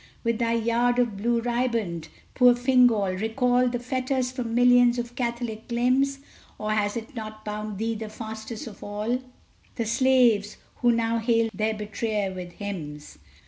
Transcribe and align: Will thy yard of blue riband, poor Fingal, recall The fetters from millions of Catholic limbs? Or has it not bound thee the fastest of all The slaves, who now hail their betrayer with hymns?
Will 0.23 0.35
thy 0.35 0.53
yard 0.53 0.97
of 0.97 1.15
blue 1.17 1.41
riband, 1.41 2.07
poor 2.33 2.55
Fingal, 2.55 3.11
recall 3.15 3.67
The 3.69 3.77
fetters 3.77 4.31
from 4.31 4.55
millions 4.55 4.97
of 4.97 5.13
Catholic 5.15 5.65
limbs? 5.71 6.17
Or 6.57 6.71
has 6.71 6.97
it 6.97 7.13
not 7.15 7.45
bound 7.45 7.77
thee 7.77 7.93
the 7.93 8.09
fastest 8.09 8.65
of 8.65 8.83
all 8.83 9.19
The 9.75 9.85
slaves, 9.85 10.57
who 10.77 10.91
now 10.91 11.19
hail 11.19 11.51
their 11.53 11.75
betrayer 11.75 12.33
with 12.33 12.53
hymns? 12.53 13.19